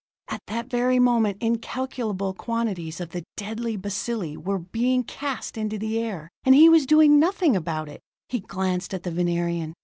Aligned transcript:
At 0.29 0.41
that 0.47 0.67
very 0.67 0.97
moment 0.97 1.37
incalculable 1.43 2.33
quantities 2.33 2.99
of 2.99 3.11
the 3.11 3.23
deadly 3.37 3.77
bacilli 3.77 4.35
were 4.35 4.57
being 4.57 5.03
cast 5.03 5.59
into 5.59 5.77
the 5.77 5.99
air. 5.99 6.31
And 6.43 6.55
he 6.55 6.69
was 6.69 6.87
doing 6.87 7.19
nothing 7.19 7.55
about 7.55 7.87
it! 7.87 8.01
He 8.27 8.39
glanced 8.39 8.95
at 8.95 9.03
the 9.03 9.11
Venerian. 9.11 9.75